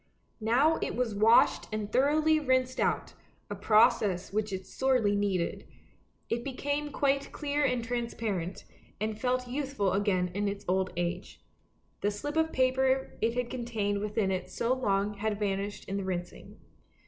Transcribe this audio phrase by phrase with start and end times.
[0.41, 3.13] "Now it was washed and thoroughly rinsed out,
[3.51, 5.67] a process which it sorely needed;
[6.27, 8.63] it became quite clear and transparent,
[8.99, 11.43] and felt youthful again in its old age.
[12.01, 16.03] The slip of paper it had contained within it so long had vanished in the
[16.03, 16.57] rinsing.